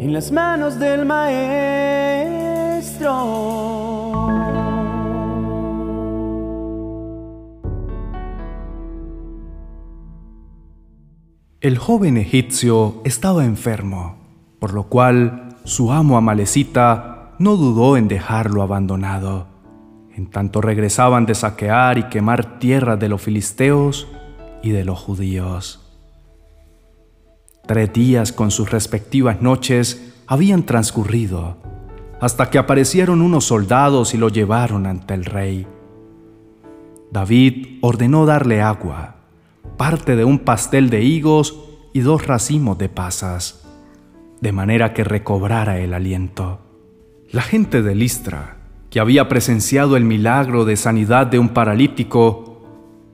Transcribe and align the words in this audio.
en 0.00 0.14
las 0.14 0.32
manos 0.32 0.78
del 0.78 1.04
maestro. 1.04 1.50
El 11.60 11.76
joven 11.76 12.16
egipcio 12.16 13.02
estaba 13.04 13.44
enfermo, 13.44 14.16
por 14.58 14.72
lo 14.72 14.84
cual 14.84 15.58
su 15.64 15.92
amo 15.92 16.16
Amalecita 16.16 17.34
no 17.38 17.56
dudó 17.56 17.98
en 17.98 18.08
dejarlo 18.08 18.62
abandonado. 18.62 19.48
En 20.16 20.30
tanto 20.30 20.62
regresaban 20.62 21.26
de 21.26 21.34
saquear 21.34 21.98
y 21.98 22.04
quemar 22.04 22.58
tierras 22.58 22.98
de 22.98 23.10
los 23.10 23.20
filisteos 23.20 24.08
y 24.62 24.70
de 24.70 24.86
los 24.86 24.98
judíos. 24.98 25.79
Tres 27.70 27.92
días 27.92 28.32
con 28.32 28.50
sus 28.50 28.72
respectivas 28.72 29.42
noches 29.42 30.12
habían 30.26 30.64
transcurrido, 30.64 31.56
hasta 32.20 32.50
que 32.50 32.58
aparecieron 32.58 33.22
unos 33.22 33.44
soldados 33.44 34.12
y 34.12 34.16
lo 34.16 34.28
llevaron 34.28 34.86
ante 34.86 35.14
el 35.14 35.24
rey. 35.24 35.68
David 37.12 37.78
ordenó 37.80 38.26
darle 38.26 38.60
agua 38.60 39.18
parte 39.76 40.16
de 40.16 40.24
un 40.24 40.40
pastel 40.40 40.90
de 40.90 41.04
higos 41.04 41.60
y 41.92 42.00
dos 42.00 42.26
racimos 42.26 42.76
de 42.76 42.88
pasas, 42.88 43.64
de 44.40 44.50
manera 44.50 44.92
que 44.92 45.04
recobrara 45.04 45.78
el 45.78 45.94
aliento. 45.94 46.58
La 47.30 47.42
gente 47.42 47.82
de 47.82 47.94
Listra, 47.94 48.56
que 48.90 48.98
había 48.98 49.28
presenciado 49.28 49.96
el 49.96 50.04
milagro 50.04 50.64
de 50.64 50.74
sanidad 50.74 51.28
de 51.28 51.38
un 51.38 51.50
paralítico, 51.50 52.62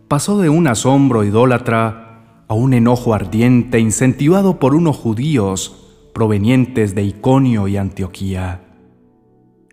pasó 0.09 0.41
de 0.41 0.49
un 0.49 0.67
asombro 0.67 1.25
idólatra 1.25 2.06
a 2.49 2.55
un 2.55 2.75
enojo 2.75 3.15
ardiente 3.15 3.79
incentivado 3.81 4.59
por 4.59 4.75
unos 4.75 4.97
judíos 4.97 5.87
provenientes 6.15 6.95
de 6.95 7.03
Iconio 7.03 7.69
y 7.69 7.77
Antioquía. 7.77 8.63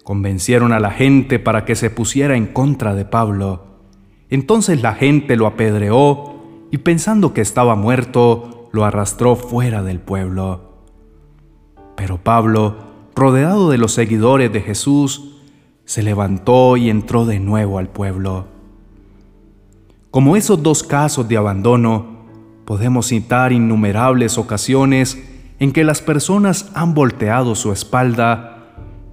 Convencieron 0.04 0.74
a 0.74 0.80
la 0.80 0.92
gente 0.92 1.40
para 1.40 1.64
que 1.64 1.76
se 1.76 1.90
pusiera 1.90 2.36
en 2.36 2.48
contra 2.48 2.96
de 2.96 3.06
Pablo. 3.06 3.64
Entonces 4.30 4.82
la 4.82 4.96
gente 4.96 5.36
lo 5.38 5.48
apedreó 5.48 6.34
y 6.72 6.80
pensando 6.80 7.34
que 7.34 7.42
estaba 7.42 7.76
muerto, 7.76 8.70
lo 8.74 8.84
arrastró 8.84 9.36
fuera 9.36 9.84
del 9.84 10.00
pueblo. 10.00 10.74
Pero 11.96 12.18
Pablo, 12.18 12.76
rodeado 13.16 13.70
de 13.70 13.78
los 13.78 13.94
seguidores 13.94 14.52
de 14.52 14.62
Jesús, 14.62 15.38
se 15.86 16.02
levantó 16.02 16.76
y 16.76 16.90
entró 16.90 17.26
de 17.26 17.40
nuevo 17.40 17.78
al 17.78 17.90
pueblo. 17.90 18.48
Como 20.12 20.36
esos 20.36 20.62
dos 20.62 20.84
casos 20.84 21.28
de 21.28 21.38
abandono, 21.38 22.13
podemos 22.66 23.08
citar 23.08 23.52
innumerables 23.52 24.38
ocasiones 24.38 25.22
en 25.60 25.72
que 25.72 25.84
las 25.84 26.02
personas 26.02 26.72
han 26.74 26.94
volteado 26.94 27.56
su 27.56 27.72
espalda 27.72 28.54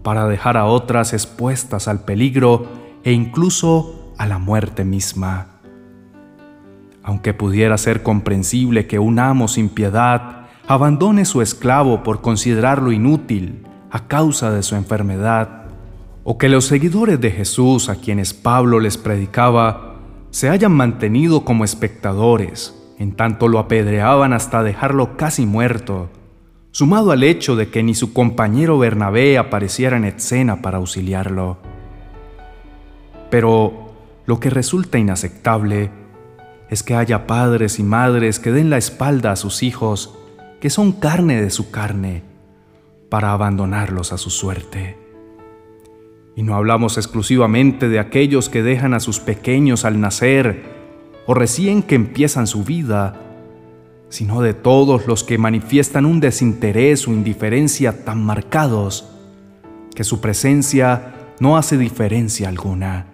para 0.02 0.26
dejar 0.26 0.56
a 0.56 0.66
otras 0.66 1.12
expuestas 1.12 1.88
al 1.88 2.04
peligro 2.04 2.66
e 3.04 3.12
incluso 3.12 4.12
a 4.18 4.26
la 4.26 4.38
muerte 4.38 4.84
misma. 4.84 5.46
Aunque 7.02 7.34
pudiera 7.34 7.78
ser 7.78 8.02
comprensible 8.02 8.86
que 8.86 8.98
un 8.98 9.18
amo 9.18 9.48
sin 9.48 9.68
piedad 9.68 10.46
abandone 10.66 11.24
su 11.24 11.42
esclavo 11.42 12.02
por 12.02 12.20
considerarlo 12.20 12.92
inútil 12.92 13.66
a 13.90 14.06
causa 14.06 14.50
de 14.50 14.62
su 14.62 14.76
enfermedad, 14.76 15.64
o 16.22 16.38
que 16.38 16.48
los 16.48 16.66
seguidores 16.66 17.20
de 17.20 17.30
Jesús 17.30 17.88
a 17.88 17.96
quienes 17.96 18.34
Pablo 18.34 18.78
les 18.78 18.98
predicaba 18.98 19.96
se 20.30 20.48
hayan 20.48 20.72
mantenido 20.72 21.44
como 21.44 21.64
espectadores, 21.64 22.79
en 23.00 23.12
tanto 23.12 23.48
lo 23.48 23.58
apedreaban 23.58 24.34
hasta 24.34 24.62
dejarlo 24.62 25.16
casi 25.16 25.46
muerto, 25.46 26.10
sumado 26.70 27.12
al 27.12 27.22
hecho 27.22 27.56
de 27.56 27.70
que 27.70 27.82
ni 27.82 27.94
su 27.94 28.12
compañero 28.12 28.78
Bernabé 28.78 29.38
apareciera 29.38 29.96
en 29.96 30.04
escena 30.04 30.60
para 30.60 30.76
auxiliarlo. 30.76 31.56
Pero 33.30 33.94
lo 34.26 34.38
que 34.38 34.50
resulta 34.50 34.98
inaceptable 34.98 35.90
es 36.68 36.82
que 36.82 36.94
haya 36.94 37.26
padres 37.26 37.78
y 37.78 37.82
madres 37.82 38.38
que 38.38 38.52
den 38.52 38.68
la 38.68 38.76
espalda 38.76 39.32
a 39.32 39.36
sus 39.36 39.62
hijos, 39.62 40.18
que 40.60 40.68
son 40.68 40.92
carne 40.92 41.40
de 41.40 41.48
su 41.48 41.70
carne, 41.70 42.22
para 43.08 43.32
abandonarlos 43.32 44.12
a 44.12 44.18
su 44.18 44.28
suerte. 44.28 44.98
Y 46.36 46.42
no 46.42 46.54
hablamos 46.54 46.98
exclusivamente 46.98 47.88
de 47.88 47.98
aquellos 47.98 48.50
que 48.50 48.62
dejan 48.62 48.92
a 48.92 49.00
sus 49.00 49.20
pequeños 49.20 49.86
al 49.86 50.02
nacer 50.02 50.79
o 51.30 51.34
recién 51.34 51.84
que 51.84 51.94
empiezan 51.94 52.48
su 52.48 52.64
vida, 52.64 53.14
sino 54.08 54.42
de 54.42 54.52
todos 54.52 55.06
los 55.06 55.22
que 55.22 55.38
manifiestan 55.38 56.04
un 56.04 56.18
desinterés 56.18 57.06
o 57.06 57.12
indiferencia 57.12 58.04
tan 58.04 58.20
marcados 58.20 59.08
que 59.94 60.02
su 60.02 60.20
presencia 60.20 61.14
no 61.38 61.56
hace 61.56 61.78
diferencia 61.78 62.48
alguna. 62.48 63.06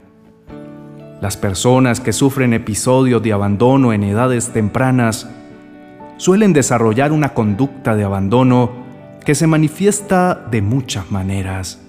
Las 1.21 1.37
personas 1.37 2.01
que 2.01 2.15
sufren 2.15 2.55
episodios 2.55 3.23
de 3.23 3.35
abandono 3.35 3.93
en 3.93 4.03
edades 4.03 4.49
tempranas 4.49 5.29
suelen 6.17 6.55
desarrollar 6.55 7.13
una 7.13 7.35
conducta 7.35 7.95
de 7.97 8.05
abandono 8.05 8.71
que 9.27 9.35
se 9.35 9.47
manifiesta 9.47 10.43
de 10.51 10.63
muchas 10.63 11.11
maneras. 11.11 11.83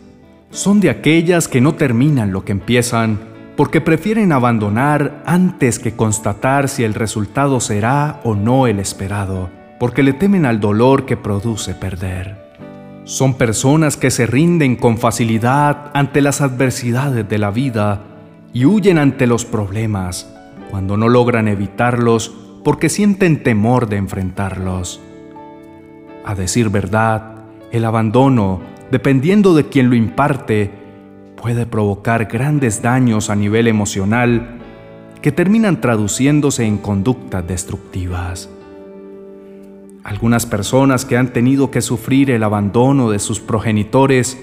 Son 0.49 0.81
de 0.81 0.89
aquellas 0.89 1.47
que 1.47 1.61
no 1.61 1.75
terminan 1.75 2.33
lo 2.33 2.43
que 2.43 2.51
empiezan 2.51 3.36
porque 3.57 3.81
prefieren 3.81 4.31
abandonar 4.31 5.23
antes 5.25 5.79
que 5.79 5.95
constatar 5.95 6.69
si 6.69 6.83
el 6.83 6.93
resultado 6.93 7.59
será 7.59 8.21
o 8.23 8.35
no 8.35 8.67
el 8.67 8.79
esperado, 8.79 9.49
porque 9.79 10.03
le 10.03 10.13
temen 10.13 10.45
al 10.45 10.59
dolor 10.59 11.05
que 11.05 11.17
produce 11.17 11.73
perder. 11.73 12.47
Son 13.03 13.33
personas 13.33 13.97
que 13.97 14.11
se 14.11 14.27
rinden 14.27 14.75
con 14.75 14.99
facilidad 14.99 15.89
ante 15.95 16.21
las 16.21 16.39
adversidades 16.41 17.27
de 17.27 17.37
la 17.39 17.49
vida 17.49 18.03
y 18.53 18.65
huyen 18.65 18.99
ante 18.99 19.25
los 19.25 19.43
problemas 19.43 20.31
cuando 20.69 20.95
no 20.95 21.09
logran 21.09 21.47
evitarlos 21.47 22.35
porque 22.63 22.89
sienten 22.89 23.41
temor 23.41 23.89
de 23.89 23.97
enfrentarlos. 23.97 25.01
A 26.25 26.35
decir 26.35 26.69
verdad, 26.69 27.45
el 27.71 27.85
abandono, 27.85 28.61
dependiendo 28.91 29.55
de 29.55 29.67
quien 29.67 29.89
lo 29.89 29.95
imparte, 29.95 30.86
puede 31.41 31.65
provocar 31.65 32.25
grandes 32.25 32.81
daños 32.81 33.29
a 33.29 33.35
nivel 33.35 33.67
emocional 33.67 34.59
que 35.21 35.31
terminan 35.31 35.79
traduciéndose 35.79 36.65
en 36.65 36.77
conductas 36.77 37.47
destructivas. 37.47 38.49
Algunas 40.03 40.45
personas 40.45 41.05
que 41.05 41.17
han 41.17 41.33
tenido 41.33 41.69
que 41.69 41.81
sufrir 41.81 42.31
el 42.31 42.43
abandono 42.43 43.11
de 43.11 43.19
sus 43.19 43.39
progenitores 43.39 44.37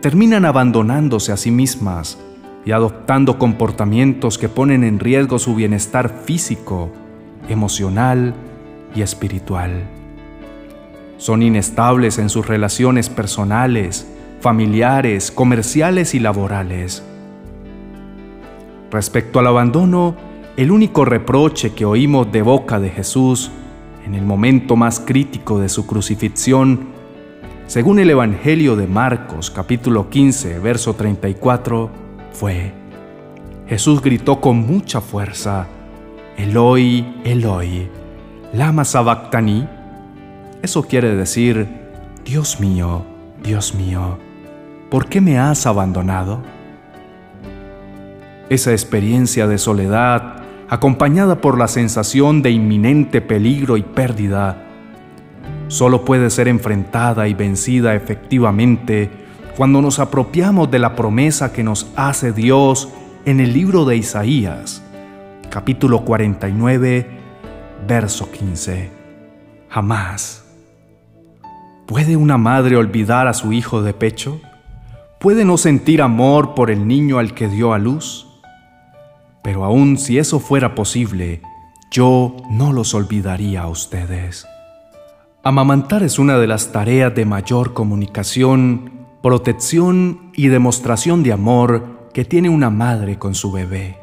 terminan 0.00 0.44
abandonándose 0.44 1.32
a 1.32 1.36
sí 1.36 1.50
mismas 1.50 2.18
y 2.64 2.72
adoptando 2.72 3.38
comportamientos 3.38 4.36
que 4.36 4.48
ponen 4.48 4.84
en 4.84 4.98
riesgo 4.98 5.38
su 5.38 5.54
bienestar 5.54 6.22
físico, 6.24 6.90
emocional 7.48 8.34
y 8.94 9.02
espiritual. 9.02 9.84
Son 11.18 11.42
inestables 11.42 12.18
en 12.18 12.28
sus 12.28 12.46
relaciones 12.46 13.08
personales, 13.08 14.06
familiares, 14.40 15.30
comerciales 15.30 16.14
y 16.14 16.20
laborales. 16.20 17.02
Respecto 18.90 19.38
al 19.38 19.46
abandono, 19.46 20.16
el 20.56 20.70
único 20.70 21.04
reproche 21.04 21.72
que 21.74 21.84
oímos 21.84 22.32
de 22.32 22.42
boca 22.42 22.80
de 22.80 22.90
Jesús 22.90 23.50
en 24.04 24.14
el 24.14 24.24
momento 24.24 24.76
más 24.76 25.00
crítico 25.00 25.60
de 25.60 25.68
su 25.68 25.86
crucifixión, 25.86 26.88
según 27.66 28.00
el 28.00 28.10
Evangelio 28.10 28.74
de 28.74 28.86
Marcos 28.86 29.50
capítulo 29.50 30.10
15, 30.10 30.58
verso 30.58 30.94
34, 30.94 31.90
fue. 32.32 32.72
Jesús 33.68 34.02
gritó 34.02 34.40
con 34.40 34.66
mucha 34.66 35.00
fuerza, 35.00 35.68
Eloi, 36.36 37.20
Eloi, 37.24 37.88
lama 38.52 38.84
sabactani. 38.84 39.68
Eso 40.62 40.82
quiere 40.82 41.14
decir, 41.14 41.68
Dios 42.24 42.58
mío, 42.58 43.04
Dios 43.42 43.74
mío, 43.74 44.18
¿por 44.90 45.06
qué 45.06 45.20
me 45.20 45.38
has 45.38 45.66
abandonado? 45.66 46.42
Esa 48.48 48.72
experiencia 48.72 49.46
de 49.46 49.56
soledad, 49.56 50.42
acompañada 50.68 51.40
por 51.40 51.56
la 51.56 51.68
sensación 51.68 52.42
de 52.42 52.50
inminente 52.50 53.20
peligro 53.20 53.76
y 53.76 53.82
pérdida, 53.82 54.66
solo 55.68 56.04
puede 56.04 56.30
ser 56.30 56.48
enfrentada 56.48 57.28
y 57.28 57.34
vencida 57.34 57.94
efectivamente 57.94 59.08
cuando 59.56 59.80
nos 59.80 60.00
apropiamos 60.00 60.70
de 60.70 60.80
la 60.80 60.96
promesa 60.96 61.52
que 61.52 61.62
nos 61.62 61.86
hace 61.94 62.32
Dios 62.32 62.88
en 63.24 63.38
el 63.38 63.52
libro 63.52 63.84
de 63.84 63.96
Isaías, 63.96 64.82
capítulo 65.48 66.04
49, 66.04 67.06
verso 67.86 68.30
15. 68.30 68.90
Jamás. 69.68 70.44
¿Puede 71.86 72.16
una 72.16 72.38
madre 72.38 72.76
olvidar 72.76 73.28
a 73.28 73.34
su 73.34 73.52
hijo 73.52 73.82
de 73.82 73.92
pecho? 73.92 74.40
¿Puede 75.20 75.44
no 75.44 75.58
sentir 75.58 76.00
amor 76.00 76.54
por 76.54 76.70
el 76.70 76.88
niño 76.88 77.18
al 77.18 77.34
que 77.34 77.46
dio 77.46 77.74
a 77.74 77.78
luz? 77.78 78.26
Pero 79.42 79.66
aun 79.66 79.98
si 79.98 80.16
eso 80.16 80.40
fuera 80.40 80.74
posible, 80.74 81.42
yo 81.90 82.38
no 82.50 82.72
los 82.72 82.94
olvidaría 82.94 83.60
a 83.60 83.68
ustedes. 83.68 84.46
Amamantar 85.42 86.02
es 86.04 86.18
una 86.18 86.38
de 86.38 86.46
las 86.46 86.72
tareas 86.72 87.14
de 87.14 87.26
mayor 87.26 87.74
comunicación, 87.74 88.92
protección 89.22 90.32
y 90.36 90.48
demostración 90.48 91.22
de 91.22 91.32
amor 91.34 92.08
que 92.14 92.24
tiene 92.24 92.48
una 92.48 92.70
madre 92.70 93.18
con 93.18 93.34
su 93.34 93.52
bebé. 93.52 93.98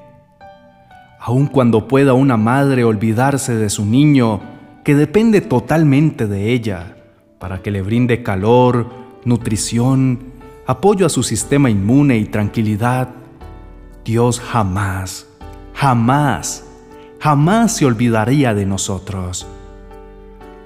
Aun 1.20 1.48
cuando 1.48 1.88
pueda 1.88 2.14
una 2.14 2.38
madre 2.38 2.84
olvidarse 2.84 3.56
de 3.56 3.72
su 3.72 3.88
niño, 3.88 4.40
que 4.84 4.94
depende 4.94 5.42
totalmente 5.42 6.28
de 6.28 6.54
ella, 6.54 6.96
para 7.40 7.64
que 7.64 7.72
le 7.72 7.82
brinde 7.82 8.22
calor, 8.22 8.88
nutrición, 9.26 10.37
apoyo 10.68 11.06
a 11.06 11.10
su 11.10 11.24
sistema 11.24 11.70
inmune 11.70 12.18
y 12.18 12.26
tranquilidad, 12.26 13.08
Dios 14.04 14.42
jamás, 14.42 15.26
jamás, 15.74 16.66
jamás 17.22 17.78
se 17.78 17.86
olvidaría 17.86 18.54
de 18.54 18.66
nosotros. 18.66 19.48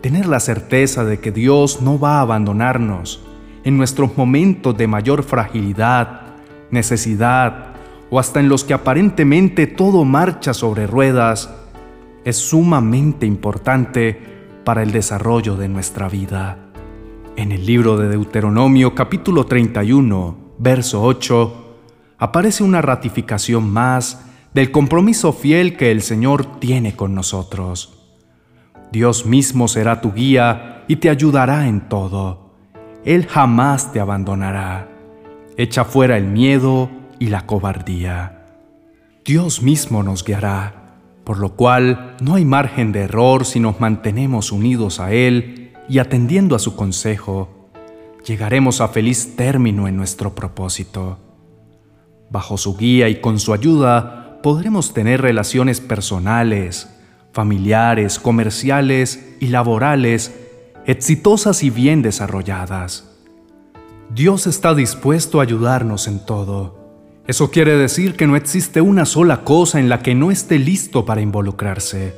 Tener 0.01 0.25
la 0.25 0.39
certeza 0.39 1.06
de 1.06 1.19
que 1.19 1.31
Dios 1.31 1.83
no 1.83 2.00
va 2.00 2.18
a 2.18 2.21
abandonarnos 2.21 3.21
en 3.63 3.77
nuestros 3.77 4.18
momentos 4.18 4.75
de 4.75 4.88
mayor 4.88 5.21
fragilidad, 5.21 6.21
necesidad 6.71 7.75
o 8.09 8.19
hasta 8.19 8.39
en 8.39 8.50
los 8.50 8.63
que 8.63 8.74
aparentemente 8.74 9.68
todo 9.68 10.04
marcha 10.04 10.56
sobre 10.56 10.88
ruedas, 10.88 11.54
es 12.25 12.38
sumamente 12.38 13.27
importante 13.27 14.19
para 14.65 14.81
el 14.81 14.92
desarrollo 14.92 15.56
de 15.57 15.69
nuestra 15.69 16.09
vida. 16.09 16.70
En 17.38 17.54
el 17.54 17.66
libro 17.66 17.98
de 17.98 18.10
Deuteronomio 18.10 18.94
capítulo 18.94 19.45
31, 19.45 20.38
verso 20.60 21.01
8, 21.01 21.78
aparece 22.18 22.62
una 22.62 22.81
ratificación 22.81 23.72
más 23.72 24.25
del 24.54 24.69
compromiso 24.69 25.31
fiel 25.31 25.78
que 25.78 25.92
el 25.92 26.01
Señor 26.01 26.60
tiene 26.60 26.95
con 26.95 27.16
nosotros. 27.16 27.98
Dios 28.92 29.25
mismo 29.25 29.69
será 29.69 30.01
tu 30.01 30.12
guía 30.12 30.83
y 30.89 30.98
te 30.98 31.10
ayudará 31.10 31.68
en 31.68 31.88
todo. 31.88 32.51
Él 33.06 33.25
jamás 33.28 33.94
te 33.94 34.01
abandonará. 34.01 34.89
Echa 35.56 35.86
fuera 35.86 36.18
el 36.18 36.25
miedo 36.25 36.89
y 37.18 37.28
la 37.28 37.45
cobardía. 37.45 38.45
Dios 39.24 39.62
mismo 39.62 40.04
nos 40.04 40.25
guiará, 40.25 40.98
por 41.24 41.38
lo 41.39 41.56
cual 41.56 42.18
no 42.22 42.36
hay 42.36 42.44
margen 42.44 42.92
de 42.92 43.04
error 43.04 43.45
si 43.45 43.62
nos 43.62 43.80
mantenemos 43.80 44.51
unidos 44.51 45.00
a 45.00 45.13
Él 45.13 45.60
y 45.91 45.99
atendiendo 45.99 46.55
a 46.55 46.59
su 46.59 46.77
consejo. 46.77 47.49
Llegaremos 48.25 48.79
a 48.79 48.88
feliz 48.88 49.35
término 49.35 49.89
en 49.89 49.97
nuestro 49.97 50.33
propósito. 50.33 51.19
Bajo 52.29 52.57
su 52.57 52.77
guía 52.77 53.09
y 53.09 53.19
con 53.19 53.39
su 53.39 53.51
ayuda 53.51 54.39
podremos 54.41 54.93
tener 54.93 55.21
relaciones 55.21 55.81
personales, 55.81 56.89
familiares, 57.33 58.19
comerciales 58.19 59.35
y 59.41 59.47
laborales 59.47 60.33
exitosas 60.85 61.61
y 61.61 61.69
bien 61.69 62.01
desarrolladas. 62.01 63.09
Dios 64.15 64.47
está 64.47 64.73
dispuesto 64.73 65.41
a 65.41 65.44
ayudarnos 65.44 66.07
en 66.07 66.25
todo. 66.25 67.19
Eso 67.27 67.51
quiere 67.51 67.75
decir 67.75 68.15
que 68.15 68.27
no 68.27 68.37
existe 68.37 68.79
una 68.79 69.05
sola 69.05 69.44
cosa 69.44 69.77
en 69.77 69.89
la 69.89 70.01
que 70.01 70.15
no 70.15 70.31
esté 70.31 70.57
listo 70.57 71.03
para 71.03 71.19
involucrarse. 71.19 72.15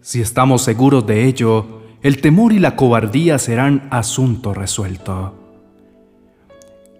Si 0.00 0.20
estamos 0.20 0.62
seguros 0.62 1.06
de 1.06 1.26
ello, 1.26 1.85
el 2.06 2.20
temor 2.20 2.52
y 2.52 2.60
la 2.60 2.76
cobardía 2.76 3.36
serán 3.36 3.88
asunto 3.90 4.54
resuelto. 4.54 5.34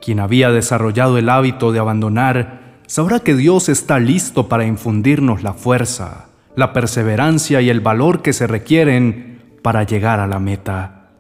Quien 0.03 0.19
había 0.19 0.51
desarrollado 0.51 1.17
el 1.17 1.29
hábito 1.29 1.71
de 1.71 1.79
abandonar 1.79 2.81
sabrá 2.89 3.21
que 3.21 3.37
Dios 3.37 3.69
está 3.69 4.01
listo 4.01 4.49
para 4.49 4.67
infundirnos 4.67 5.45
la 5.45 5.53
fuerza, 5.53 6.31
la 6.57 6.73
perseverancia 6.73 7.61
y 7.61 7.71
el 7.71 7.81
valor 7.81 8.21
que 8.21 8.33
se 8.33 8.49
requieren 8.49 9.59
para 9.63 9.85
llegar 9.85 10.19
a 10.19 10.27
la 10.27 10.41
meta. 10.41 11.11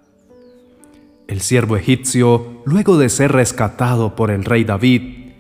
El 1.29 1.41
siervo 1.41 1.77
egipcio, 1.77 2.62
luego 2.65 2.99
de 2.99 3.09
ser 3.09 3.31
rescatado 3.31 4.17
por 4.17 4.33
el 4.33 4.44
rey 4.44 4.65
David, 4.65 5.31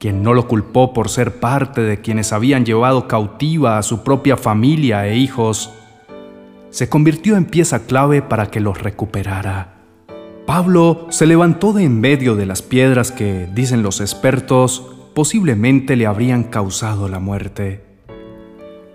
quien 0.00 0.24
no 0.24 0.34
lo 0.34 0.48
culpó 0.48 0.92
por 0.92 1.10
ser 1.10 1.38
parte 1.38 1.82
de 1.82 2.00
quienes 2.00 2.32
habían 2.32 2.64
llevado 2.64 3.06
cautiva 3.06 3.78
a 3.78 3.84
su 3.84 4.02
propia 4.02 4.36
familia 4.36 5.06
e 5.06 5.16
hijos, 5.16 5.72
se 6.74 6.88
convirtió 6.88 7.36
en 7.36 7.44
pieza 7.44 7.86
clave 7.86 8.20
para 8.20 8.50
que 8.50 8.60
los 8.60 8.82
recuperara. 8.82 9.76
Pablo 10.46 11.06
se 11.10 11.26
levantó 11.26 11.72
de 11.72 11.84
en 11.84 12.00
medio 12.00 12.36
de 12.36 12.46
las 12.46 12.62
piedras 12.62 13.12
que, 13.12 13.48
dicen 13.54 13.82
los 13.82 14.00
expertos, 14.00 14.90
posiblemente 15.14 15.96
le 15.96 16.06
habrían 16.06 16.44
causado 16.44 17.08
la 17.08 17.20
muerte 17.20 17.94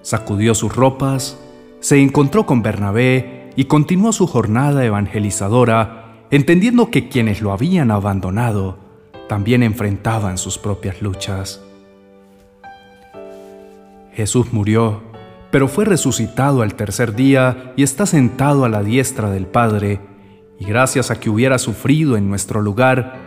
sacudió 0.02 0.56
sus 0.56 0.76
ropas, 0.76 1.40
se 1.80 2.02
encontró 2.02 2.46
con 2.46 2.62
Bernabé 2.62 3.52
y 3.56 3.66
continuó 3.66 4.12
su 4.12 4.28
jornada 4.28 4.84
evangelizadora, 4.86 6.26
entendiendo 6.32 6.90
que 6.90 7.10
quienes 7.10 7.42
lo 7.42 7.52
habían 7.52 7.92
abandonado 7.92 8.80
también 9.28 9.64
enfrentaban 9.64 10.38
sus 10.38 10.58
propias 10.58 11.02
luchas. 11.02 11.62
Jesús 14.14 14.52
murió, 14.52 15.04
pero 15.52 15.68
fue 15.68 15.86
resucitado 15.86 16.62
al 16.62 16.76
tercer 16.76 17.16
día 17.16 17.74
y 17.76 17.84
está 17.84 18.06
sentado 18.06 18.66
a 18.66 18.70
la 18.70 18.84
diestra 18.84 19.30
del 19.30 19.48
Padre, 19.48 20.00
y 20.60 20.66
gracias 20.66 21.10
a 21.10 21.20
que 21.20 21.30
hubiera 21.30 21.58
sufrido 21.58 22.18
en 22.18 22.28
nuestro 22.28 22.62
lugar, 22.62 23.18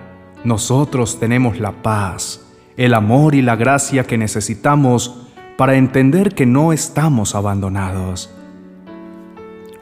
nosotros 0.45 1.19
tenemos 1.19 1.59
la 1.59 1.83
paz, 1.83 2.47
el 2.77 2.95
amor 2.95 3.35
y 3.35 3.43
la 3.43 3.57
gracia 3.57 4.05
que 4.05 4.19
necesitamos 4.19 5.29
para 5.57 5.77
entender 5.77 6.35
que 6.35 6.45
no 6.45 6.73
estamos 6.73 7.35
abandonados. 7.35 8.35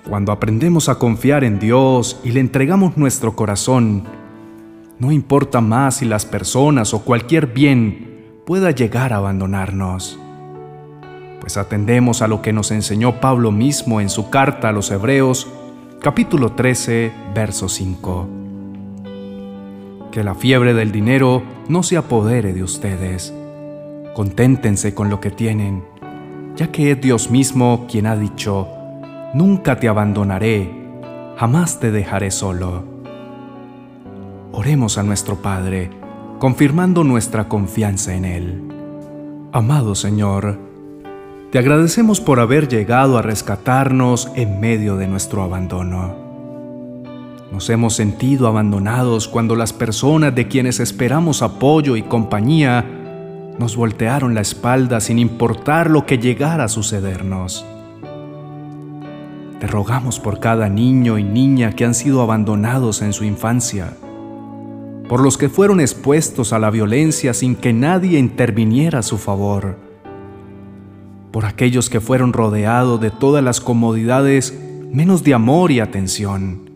Cuando 0.09 0.33
aprendemos 0.33 0.89
a 0.89 0.97
confiar 0.99 1.45
en 1.45 1.59
Dios 1.59 2.21
y 2.23 2.33
le 2.33 2.41
entregamos 2.41 2.97
nuestro 2.97 3.35
corazón, 3.35 4.05
no 4.99 5.13
importa 5.13 5.61
más 5.61 5.97
si 5.97 6.05
las 6.05 6.27
personas 6.27 6.93
o 6.93 7.03
cualquier 7.03 7.47
bien 7.47 8.43
pueda 8.45 8.71
llegar 8.71 9.13
a 9.13 9.17
abandonarnos, 9.17 10.19
pues 11.41 11.57
atendemos 11.57 12.23
a 12.23 12.29
lo 12.29 12.43
que 12.43 12.53
nos 12.53 12.71
enseñó 12.71 13.21
Pablo 13.21 13.51
mismo 13.51 14.01
en 14.01 14.11
su 14.11 14.31
carta 14.31 14.69
a 14.69 14.73
los 14.73 14.91
Hebreos, 14.91 15.49
capítulo 16.01 16.53
13, 16.53 17.13
verso 17.35 17.69
5. 17.69 18.29
Que 20.13 20.23
la 20.23 20.35
fiebre 20.35 20.75
del 20.75 20.93
dinero 20.93 21.43
no 21.69 21.83
se 21.83 21.97
apodere 21.97 22.53
de 22.53 22.63
ustedes 22.63 23.35
Conténtense 24.15 24.93
con 24.93 25.09
lo 25.09 25.21
que 25.21 25.31
tienen, 25.31 25.85
ya 26.57 26.73
que 26.73 26.91
es 26.91 27.01
Dios 27.01 27.31
mismo 27.31 27.87
quien 27.89 28.07
ha 28.07 28.17
dicho, 28.17 28.69
Nunca 29.33 29.79
te 29.79 29.89
abandonaré, 29.89 30.69
jamás 31.37 31.79
te 31.79 31.93
dejaré 31.93 32.33
solo. 32.33 32.83
Oremos 34.51 34.99
a 34.99 35.05
nuestro 35.05 35.37
Padre, 35.37 35.89
confirmando 36.41 37.05
nuestra 37.05 37.49
confianza 37.49 38.13
en 38.13 38.25
Él. 38.25 38.63
Amado 39.53 39.94
Señor, 39.94 40.59
te 41.51 41.59
agradecemos 41.59 42.21
por 42.21 42.39
haber 42.39 42.69
llegado 42.69 43.19
a 43.19 43.23
rescatarnos 43.23 44.31
en 44.37 44.61
medio 44.61 44.97
de 44.97 45.09
nuestro 45.09 45.43
abandono. 45.43 46.15
Nos 47.51 47.69
hemos 47.71 47.95
sentido 47.95 48.47
abandonados 48.47 49.27
cuando 49.27 49.57
las 49.57 49.73
personas 49.73 50.33
de 50.33 50.47
quienes 50.47 50.79
esperamos 50.79 51.43
apoyo 51.43 51.97
y 51.97 52.03
compañía 52.03 52.85
nos 53.59 53.75
voltearon 53.75 54.33
la 54.35 54.43
espalda 54.43 55.01
sin 55.01 55.19
importar 55.19 55.91
lo 55.91 56.07
que 56.07 56.19
llegara 56.19 56.65
a 56.65 56.69
sucedernos. 56.69 57.67
Te 59.59 59.67
rogamos 59.67 60.21
por 60.21 60.39
cada 60.39 60.69
niño 60.69 61.19
y 61.19 61.25
niña 61.25 61.73
que 61.73 61.85
han 61.85 61.95
sido 61.95 62.23
abandonados 62.23 63.03
en 63.03 63.13
su 63.13 63.25
infancia, 63.25 63.95
por 65.09 65.21
los 65.21 65.37
que 65.37 65.49
fueron 65.49 65.81
expuestos 65.81 66.53
a 66.53 66.61
la 66.61 66.71
violencia 66.71 67.35
sin 67.35 67.57
que 67.57 67.73
nadie 67.73 68.21
interviniera 68.21 69.01
a 69.01 69.03
su 69.03 69.19
favor, 69.19 69.90
por 71.32 71.44
aquellos 71.44 71.89
que 71.91 72.01
fueron 72.01 72.32
rodeados 72.32 73.01
de 73.01 73.10
todas 73.10 73.43
las 73.43 73.60
comodidades 73.60 74.58
menos 74.93 75.22
de 75.22 75.34
amor 75.34 75.70
y 75.70 75.81
atención, 75.81 76.70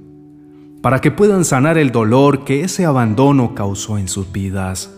para 0.80 1.00
que 1.00 1.10
puedan 1.10 1.44
sanar 1.44 1.78
el 1.78 1.90
dolor 1.90 2.44
que 2.44 2.62
ese 2.62 2.84
abandono 2.84 3.54
causó 3.54 3.98
en 3.98 4.08
sus 4.08 4.30
vidas. 4.30 4.92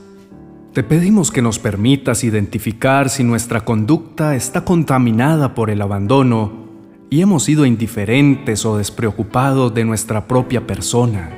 Te 0.73 0.83
pedimos 0.83 1.31
que 1.31 1.41
nos 1.41 1.59
permitas 1.59 2.25
identificar 2.25 3.09
si 3.09 3.25
nuestra 3.25 3.65
conducta 3.65 4.35
está 4.35 4.65
contaminada 4.65 5.55
por 5.55 5.71
el 5.71 5.81
abandono 5.81 6.67
y 7.09 7.23
hemos 7.23 7.45
sido 7.45 7.65
indiferentes 7.65 8.67
o 8.67 8.77
despreocupados 8.77 9.73
de 9.73 9.85
nuestra 9.85 10.27
propia 10.27 10.67
persona, 10.67 11.31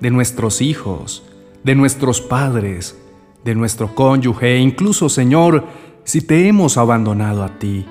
de 0.00 0.10
nuestros 0.10 0.60
hijos, 0.60 1.22
de 1.62 1.76
nuestros 1.76 2.20
padres, 2.20 2.98
de 3.44 3.54
nuestro 3.54 3.94
cónyuge 3.94 4.56
e 4.56 4.58
incluso, 4.58 5.08
Señor, 5.08 5.64
si 6.04 6.20
te 6.20 6.48
hemos 6.48 6.76
abandonado 6.76 7.44
a 7.44 7.58
ti. 7.58 7.86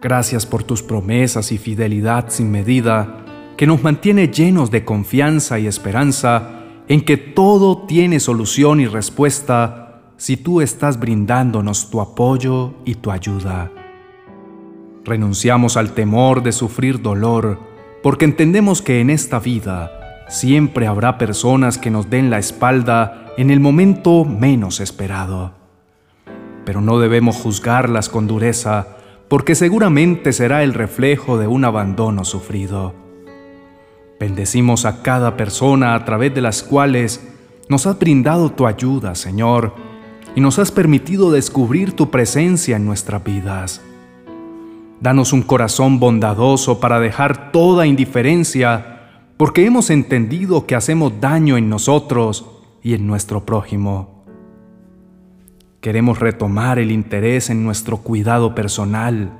Gracias 0.00 0.46
por 0.46 0.64
tus 0.64 0.82
promesas 0.82 1.52
y 1.52 1.58
fidelidad 1.58 2.26
sin 2.28 2.50
medida 2.50 3.24
que 3.56 3.66
nos 3.66 3.82
mantiene 3.82 4.28
llenos 4.28 4.70
de 4.70 4.84
confianza 4.84 5.58
y 5.58 5.66
esperanza 5.66 6.62
en 6.88 7.02
que 7.02 7.16
todo 7.16 7.86
tiene 7.86 8.18
solución 8.18 8.80
y 8.80 8.86
respuesta 8.86 10.02
si 10.16 10.36
tú 10.36 10.60
estás 10.60 10.98
brindándonos 10.98 11.90
tu 11.90 12.00
apoyo 12.00 12.74
y 12.84 12.96
tu 12.96 13.10
ayuda. 13.10 13.70
Renunciamos 15.04 15.76
al 15.76 15.92
temor 15.92 16.42
de 16.42 16.52
sufrir 16.52 17.02
dolor 17.02 17.60
porque 18.02 18.24
entendemos 18.24 18.82
que 18.82 19.00
en 19.00 19.10
esta 19.10 19.38
vida 19.38 19.92
siempre 20.28 20.86
habrá 20.86 21.18
personas 21.18 21.78
que 21.78 21.90
nos 21.90 22.08
den 22.10 22.30
la 22.30 22.38
espalda 22.38 23.26
en 23.36 23.50
el 23.50 23.60
momento 23.60 24.24
menos 24.24 24.80
esperado. 24.80 25.61
Pero 26.64 26.80
no 26.80 26.98
debemos 26.98 27.36
juzgarlas 27.36 28.08
con 28.08 28.26
dureza 28.26 28.96
porque 29.28 29.54
seguramente 29.54 30.32
será 30.34 30.62
el 30.62 30.74
reflejo 30.74 31.38
de 31.38 31.46
un 31.46 31.64
abandono 31.64 32.24
sufrido. 32.24 32.94
Bendecimos 34.20 34.84
a 34.84 35.02
cada 35.02 35.36
persona 35.36 35.94
a 35.94 36.04
través 36.04 36.34
de 36.34 36.42
las 36.42 36.62
cuales 36.62 37.26
nos 37.68 37.86
has 37.86 37.98
brindado 37.98 38.50
tu 38.52 38.66
ayuda, 38.66 39.14
Señor, 39.14 39.74
y 40.36 40.40
nos 40.40 40.58
has 40.58 40.70
permitido 40.70 41.30
descubrir 41.30 41.94
tu 41.94 42.10
presencia 42.10 42.76
en 42.76 42.84
nuestras 42.84 43.24
vidas. 43.24 43.80
Danos 45.00 45.32
un 45.32 45.42
corazón 45.42 45.98
bondadoso 45.98 46.78
para 46.78 47.00
dejar 47.00 47.50
toda 47.50 47.86
indiferencia, 47.86 49.24
porque 49.36 49.64
hemos 49.64 49.90
entendido 49.90 50.66
que 50.66 50.76
hacemos 50.76 51.14
daño 51.20 51.56
en 51.56 51.68
nosotros 51.68 52.46
y 52.82 52.94
en 52.94 53.06
nuestro 53.06 53.44
prójimo. 53.44 54.21
Queremos 55.82 56.20
retomar 56.20 56.78
el 56.78 56.92
interés 56.92 57.50
en 57.50 57.64
nuestro 57.64 57.96
cuidado 57.96 58.54
personal, 58.54 59.32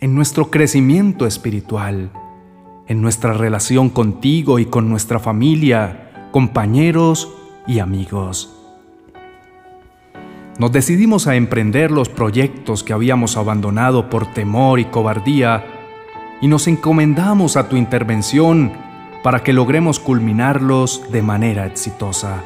en 0.00 0.16
nuestro 0.16 0.50
crecimiento 0.50 1.28
espiritual, 1.28 2.10
en 2.88 3.00
nuestra 3.00 3.34
relación 3.34 3.88
contigo 3.88 4.58
y 4.58 4.66
con 4.66 4.90
nuestra 4.90 5.20
familia, 5.20 6.28
compañeros 6.32 7.32
y 7.68 7.78
amigos. 7.78 8.52
Nos 10.58 10.72
decidimos 10.72 11.28
a 11.28 11.36
emprender 11.36 11.92
los 11.92 12.08
proyectos 12.08 12.82
que 12.82 12.92
habíamos 12.92 13.36
abandonado 13.36 14.10
por 14.10 14.26
temor 14.32 14.80
y 14.80 14.86
cobardía 14.86 15.64
y 16.40 16.48
nos 16.48 16.66
encomendamos 16.66 17.56
a 17.56 17.68
tu 17.68 17.76
intervención 17.76 18.72
para 19.22 19.44
que 19.44 19.52
logremos 19.52 20.00
culminarlos 20.00 21.12
de 21.12 21.22
manera 21.22 21.64
exitosa. 21.64 22.42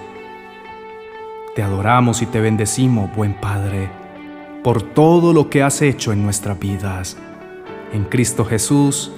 Te 1.54 1.62
adoramos 1.62 2.20
y 2.20 2.26
te 2.26 2.40
bendecimos, 2.40 3.14
buen 3.14 3.34
Padre, 3.34 3.88
por 4.64 4.82
todo 4.82 5.32
lo 5.32 5.50
que 5.50 5.62
has 5.62 5.82
hecho 5.82 6.12
en 6.12 6.24
nuestras 6.24 6.58
vidas. 6.58 7.16
En 7.92 8.04
Cristo 8.04 8.44
Jesús. 8.44 9.12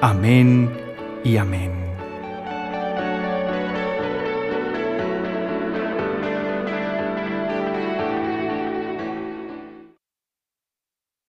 Amén 0.00 0.70
y 1.24 1.36
amén. 1.36 1.93